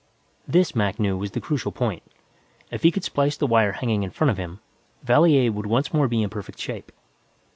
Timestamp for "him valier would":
4.39-5.67